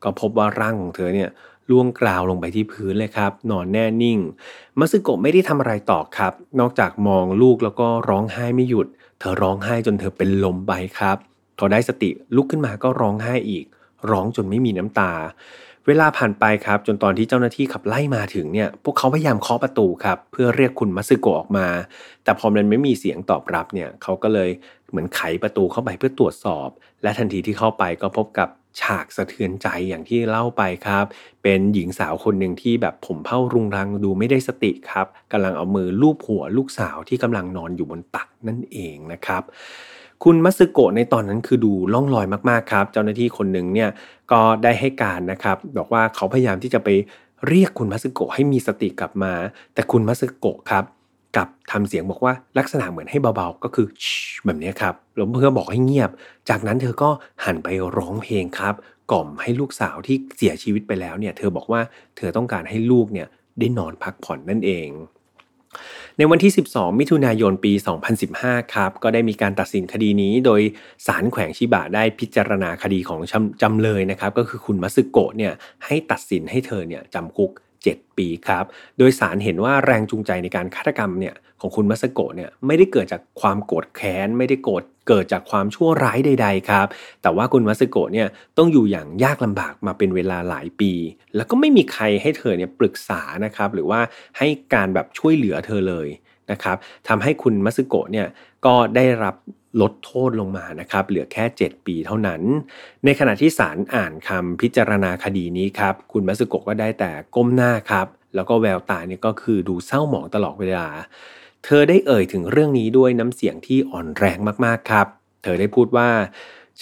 [0.04, 1.30] ก็พบว่าร่างของเธอเนี่ย
[1.70, 4.20] ล่วงกราวลงไปที่พื้นเลยครับ นอนแน่นิ่ง
[4.80, 8.88] มัสึโกะไม่ได้ทำอะไรต่อครับ นอกจากมองลูกแล้วก็ร้องไห้ไม่หยุด
[9.20, 11.18] เธอร้องไห้จนเธอเป็นลมไปครับ
[11.58, 13.66] พอได้สติลุกขึ้นมาก็ร้องไห้อีก
[14.12, 15.12] ร้องจนไม่มีน้ำตา
[15.88, 21.68] เวลาผ่านไปครับ จนตอนที่เจ้าหน้าที่ขับไล่มาถึงเนี่ยพวกเขาพยายามเคาะประตูครับ เพื่อเรียกคุณมัสึโกะออกมา
[22.24, 24.50] แต่พอมันไม่มีเสียงตอบรับเนี่ยเขาก็เลย
[24.90, 26.70] เหมือนไขประตูเข้าไปเพื่อตรวจสอบ
[27.04, 28.50] และทันทีที่เข้าไปก็พบกับ
[28.82, 31.06] ฉากสะเทือนใจอย่างที่เล่าไปครับ
[31.44, 39.44] เป็นหญิงสาวคนหนึ่งที่แบบผมเผ้ารุงรังดูไม่ได้สติครับกำลังเอามือลูบหัวลูกสาวที่กำลังนอนอยู่บนตักนั่นเองนะครับ
[40.24, 43.90] คุณมัสึโกะในตอนนั้นคือดูล่องลอยมากๆครับ เจ้าหน้าที่คนหนึ่งเนี่ย
[44.32, 46.90] ก็ได้ให้การนะครับบอกว่าเขาพยายามที่จะไป
[47.48, 49.34] เรียกคุณมัสึโกะให้มีสติกลับมา
[49.74, 50.84] แต่คุณมัสึโกะครับ
[51.38, 53.88] กับทำเสียงบอกว่าลักษณะเหมือนให้เบาๆ ก็คือ
[54.46, 56.10] แบบนี้ครับแล้วเพื่อบอกให้เงียบ
[56.50, 57.10] จากนั้นเธอก็
[57.46, 58.76] หันไปร้องเพลงครับ
[59.12, 61.82] กล่อมให้ลูกสาวที่เสียชีวิตไปแล้วเนี่ย เธอบอกว่า
[62.18, 63.28] เธอต้องการให้ลูกเนี่ย
[63.60, 64.90] ได้นอนพักผ่อนนั่นเอง
[66.18, 67.74] ในวันที่ 12 มิถุนายนปี
[68.24, 70.62] 2015 ครับ ก็ได้มีการตัดสินคดีนี้ โดย
[71.08, 73.20] ศาลแขวงชิบะได้พิจารณาคดีของ
[73.62, 75.54] จำเลยนะครับ ก็คือคุณมัสึโกะเนี่ย
[75.86, 77.52] ให้ตัดสินให้เธอเนี่ยจำคุก
[77.86, 78.66] 7 ปีครับ
[78.98, 86.88] โดยสารเห็นว่าแรงจูงใจในการฆาตกรรมเนี่ยของคุณมัสโกะเนี่ยไม่ได้เกิดจากความโกรธแค้น ไม่ได้โกรธ เกิดจากความชั่วร้ายใด ๆ ครับ
[87.22, 90.92] แต่ว่าคุณมัสโกะเนี่ยต้องอยู่อย่างยากลำบากมาเป็นเวลาหลายปี
[91.36, 94.00] แล้วก็ไม่มีใครให้เธอเนี่ยปรึกษานะครับ หรือว่า
[94.38, 96.08] ให้การแบบช่วยเหลือเธอเลย
[96.52, 98.28] นะครับทำให้คุณมัสโกะเนี่ย
[98.66, 99.36] ก็ได้รับ
[99.82, 102.42] ลดโทษลงมานะครับ เหลือแค่ 7 ปีเท่านั้น
[103.06, 110.88] ในขณะที่ศาลอ่านคำพิจารณาคดีนี้ครับ คุณมัสโกะก็ได้แต่ก้มหน้าครับ แล้วก็แววตาเนี่ยก็คือดูเศร้าหมองตลอดเวลา
[111.68, 115.08] เธอได้เอ่ยถึงเรื่องนี้ด้วยน้ำเสียงที่อ่อนแรงมากๆครับ
[115.44, 116.10] เธอได้พูดว่า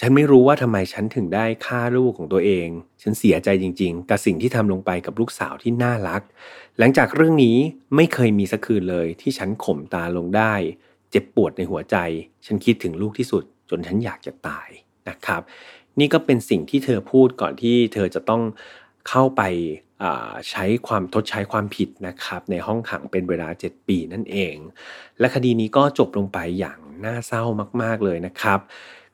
[0.04, 2.68] ันไม่รู้ว่าทำไมฉันถึงได้ฆ่าลูกของตัวเอง
[3.02, 6.22] ฉันเสียใจจริงๆ กับสิ่งที่ทำลงไปกับลูกสาวที่น่ารัก
[6.78, 7.56] หลังจากเรื่องนี้
[7.96, 10.54] ไม่เคยมีสักคืนเลย ที่ฉันข่มตาลงได้
[11.10, 11.96] เจ็บปวดในหัวใจ
[12.46, 14.68] ฉันคิดถึงลูกที่สุด จนฉันอยากจะตาย
[15.08, 15.42] นะครับ
[15.98, 18.42] นี่ก็เป็นสิ่งที่เธอพูดก่อนที่เธอจะต้อง
[19.08, 19.42] เข้าไป
[20.50, 24.56] ใช้ความทดใช้ความผิดนะครับในห้องขังเป็นเวลา 7 ปีนั่นเอง
[25.18, 27.44] และคดีนี้ก็จบลงไปอย่างน่าเศร้า
[27.82, 28.58] มากๆเลยนะครับ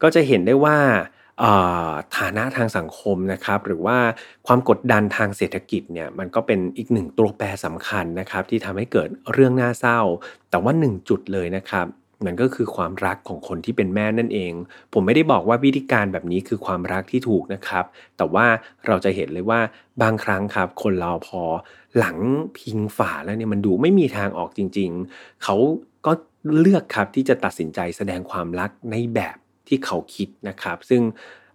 [0.03, 0.79] ก็จะเห็นได้ว่า
[2.16, 3.98] ฐานะทางสังคมนะครับหรือว่า
[4.46, 10.00] ความกดดันทางเศรษฐกิจเนี่ยมันก็เป็นอีกหนึ่งตัวแปรสำคัญนะครับที่ทำให้เกิดเรื่องน่าเศร้า
[10.50, 11.87] แต่ว่าหนึ่งจุดเลยนะครับ
[12.27, 14.53] นั่นก็คือความรักของคนที่เป็นแม่นั่นเอง
[14.93, 17.85] ผมไม่ได้บอกว่าวิธีการแบบนี้คือความรักที่ถูกนะครับ
[18.17, 18.47] แต่ว่า
[18.87, 19.61] เราจะเห็นเลยว่า
[20.03, 21.43] บางครั้งครับ คนเราพอ
[21.99, 22.17] หลัง
[22.59, 25.57] พิงฝาแล้วเนี่ยมันดูไม่มีทางออกจริง ๆ เขา
[26.07, 26.13] ก็
[26.61, 29.37] เลือกครับที่จะตัดสินใจแสดงความรักในแบบ
[29.69, 31.03] ที่เขาคิดนะครับ ซึ่ง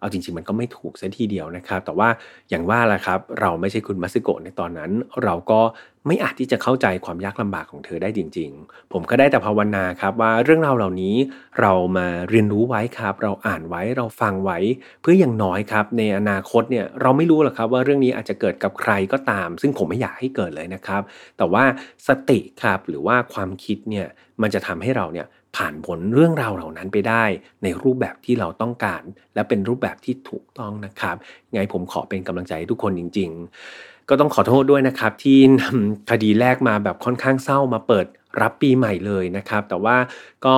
[0.06, 2.10] เอาจริง ๆ มันก็ไม่ถูกซะทีเดียวนะครับ แต่ว่า
[2.50, 4.92] อย่างว่าแหละครับ เราไม่ใช่คุณมัสโกะในตอนนั้น
[5.24, 5.62] เราก็
[6.08, 11.16] ไม่อาจที่จะเข้าใจความยากลำบากของเธอได้จริง ๆ ผมก็ได้แต่ภาวนาครับว่าเรื่องราวเหล่านี้
[11.60, 14.58] เรามาเรียนรู้ไว้ครับ เราอ่านไว้เราฟังไว้
[15.02, 21.02] เพื่ออย่างน้อยครับ ในอนาคตเนี่ยเราไม่รู้หรอกครับว่าเรื่องนี้อาจจะเกิดกับใครก็ตาม ซึ่งผมไม่อยากให้เกิดเลยนะครับ
[21.38, 21.64] แต่ว่า
[22.08, 24.08] สติครับหรือว่าความคิดเนี่ย
[24.42, 27.24] มันจะทำให้เราเนี่ย ผ่านผลเรื่องราวเหล่านั้นไปได้
[27.64, 29.04] ในรูปแบบที่เราต้องการ
[29.36, 31.16] และเป็นรูปแบบที่ถูกต้องนะครับ
[31.54, 33.30] ไงผมขอเป็นกำลังใจให้ทุกคนจริง
[33.70, 38.06] ๆ ก็ต้องขอโทษด้วยนะครับ ที่นำคดีแรกมาแบบค่อนข้างเศร้ามาเปิด
[38.42, 39.98] รับปีใหม่เลยนะครับ แต่ว่า
[40.46, 40.58] ก็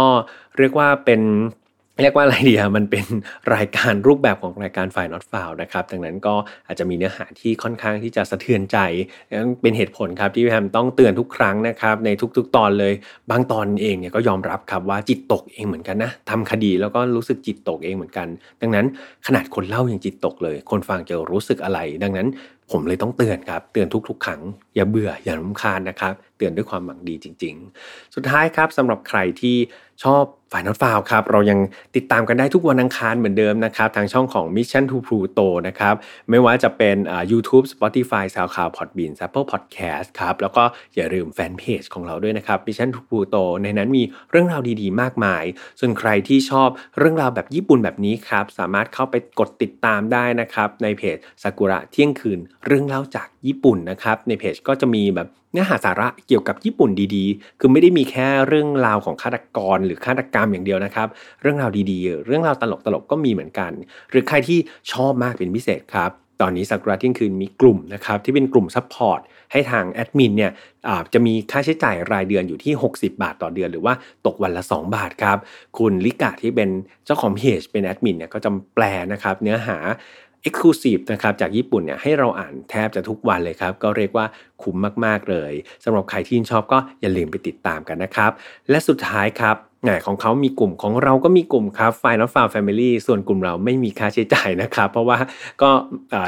[0.58, 1.22] เรียกว่าเป็น
[2.02, 3.06] เรียกว่าอะไรดีอะมันเป็น
[3.56, 6.36] รายการรูปแบบของรายการฝ่ายนอตฟาวนะครับ ดังนั้นก็
[6.68, 8.78] อาจจะมีเนื้อหาที่ค่อนข้างที่จะสะเทือนใจ
[9.40, 12.94] นั้นเป็นเหตุผลครับที่พี่แฮมต้องเตือนทุกครั้งนะครับ ในทุกๆตอนเลย
[13.32, 18.28] บางตอนเองเนี่ยก็ยอมรับครับว่าจิตตกเองเหมือนกันนะทำคดีแล้วก็รู้สึกจิตตกเองเหมือนกัน
[18.62, 18.86] ดังนั้น
[19.28, 22.28] ขนาดคนเล่ายังจิตตกเลย คนฟังจะรู้สึกอะไร ดังนั้น
[22.72, 24.42] ผมเลยต้องเตือนครับ เตือนทุกๆ ครั้ง
[24.76, 29.58] อย่าเบื่ออย่ารำคาญนะครับ เตือนด้วยความหวังดีจริง ๆ สุดท้ายครับสำหรับใครที่
[30.04, 31.60] ชอบฝ่ายนอตฟาวครับ เรายัง
[31.96, 35.96] ติดตามกันได้ทุกวันอังคารเหมือนเดิมนะครับ ทางช่องของ Mission to Pluto นะครับ
[36.30, 36.98] ไม่ว่าจะเป็น
[37.32, 40.64] YouTube Spotify SoundCloud Podbean Apple Podcast ครับ แล้วก็
[40.96, 45.44] อย่าลืมแฟนเพจของเราด้วยนะครับ Mission to Pluto ในนั้นมีเรื่องราวดีๆ มากมาย
[45.80, 61.08] ส่วนใครที่ชอบเรื่องราวแบบญี่ปุ่นแบบนี้ครับ สามารถเข้าไปกดติดตามได้นะครับ ในเพจซากุระเที่ยงคืนเรื่องเล่าจากญี่ปุ่นนะครับในเพจก็จะมีแบบเนื้อหาสาระเกี่ยวกับญี่ปุ่นดีๆ คือไม่ได้มีแค่เรื่องราวของฆาตกรหรือฆาตกรรมอย่างเดียวนะครับ
[61.42, 63.72] เรื่องราวดีๆ เรื่องราวตลกๆก็มีเหมือนกัน
[64.10, 64.60] หรือใครที่
[64.92, 69.20] ชอบมากเป็นพิเศษครับตอนนี้ซากุระเที่ยงคืนมีกลุ่มนะครับที่เป็นกลุ่ม support
[69.52, 70.52] ให้ทางแอดมินเนี่ย
[71.14, 73.94] จะมีค่าใช้จ่ายรายเดือนอยู่ที่ 60 บาทต่อเดือน หรือว่า
[74.26, 75.38] ตกวันละ 2 บาทครับ
[75.78, 76.70] คุณลิกาที่เป็น
[77.06, 79.78] เจ้าของเพจเป็นแอดมินเนี่ยก็จะแปลนะครับเนื้อหา
[80.48, 84.26] Exclusive นะครับจากญี่ปุ่นเนี่ยให้เราอ่านแทบจะทุกวันเลยครับ ก็เรียกว่า
[84.62, 88.32] คุ้มมาก ๆ เลยสำหรับใครที่ชอบก็อย่าลืมไปติดตามกันนะครับ
[88.70, 89.56] และสุดท้ายครับ
[90.06, 95.18] ของเขามีกลุ่มของเราก็มีกลุ่มครับ f i n a l Farm Family ส่วนกลุ่มเราไม่มีค่าใช้จ่ายนะครับ เพราะว่า
[95.62, 95.70] ก็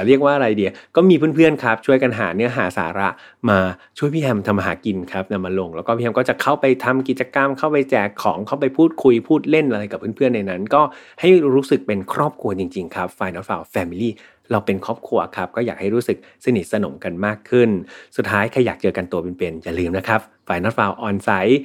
[0.05, 3.09] เรียกว่าอะไรเดียก็มีเพื่อนๆครับ ช่วยกันหาเนื้อหาสาระ
[3.49, 3.59] มา
[3.97, 10.81] ช่วยพี่แฮมทำมาหากินครับนำมาลง แล้วก็พี่แฮมก็จะเข้าไปทำกิจกรรม เข้าไปแจกของเข้าไปพูดคุยพูดเล่นอะไรกับเพื่อนๆในนั้น ก็
[11.19, 14.11] ให้รู้สึกเป็นครอบครัวจริงๆครับ f i n a l Farm Family
[14.51, 17.69] เราเป็นครอบครัวครับ ก็อยากให้รู้สึกสนิทสนมกันมากขึ้น
[18.17, 21.61] สุดท้ายใครอยากเจอกันตัวเป็นๆอย่าลืมนะครับฝ่ายนัดฟาวออนไซต์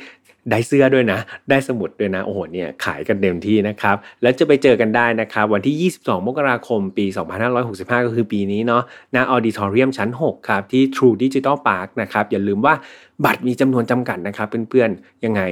[0.51, 7.07] ได้เสื้อด้วยนะ ได้สมุดด้วยนะ โอ้โห เนี่ย ขายกันเต็มที่นะครับ แล้วจะไปเจอกันได้นะครับ วันที่ 22 มกราคม ปี
[7.57, 8.83] 2565 ก็คือปีนี้เนาะ
[9.15, 12.75] ณ ออดิทอเรียมชั้น 6 ครับ ที่ True Digital Park นะครับ อย่าลืมว่า
[13.25, 15.43] บัตรมีจำนวนจำกัดนะครับเพื่อนๆ ยังไง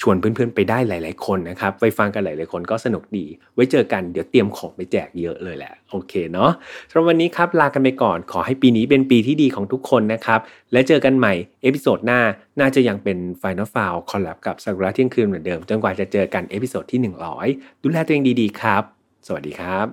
[0.00, 6.50] ชวนเพื่อนๆไปได้หลาย ๆ คนนะครับ ไปฟังกันหลาย ๆ คนก็สนุกดี ไว้เจอกันเดี๋ยวเตรียมของไปแจกเยอะเลยแหละ โอเคเนาะ
[6.88, 10.40] สำหรับวันนี้ครับลากันไปก่อน ขอให้ปีนี้เป็นปีที่ดีของทุกคนนะครับ
[10.72, 11.32] และเจอกันใหม่
[11.62, 12.20] episode หน้า
[12.60, 17.00] น่าจะยังเป็น Final f i l e คอลแลบกับซากุระเที่ยงคืนเหมือนเดิม จนกว่าจะเจอกัน episode ที่
[17.42, 18.82] 100 ดูแลตัวเองดี ๆ ครับ
[19.26, 19.86] สวัสดีครับ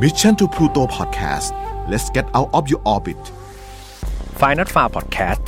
[0.00, 1.48] Mission to Pluto Podcast
[1.90, 3.22] let's get out of your orbit
[4.40, 5.44] f i n a l f a r Podcast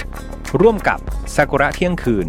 [0.61, 0.98] ร่วมกับ
[1.35, 2.28] ซากุระเที่ยงคืน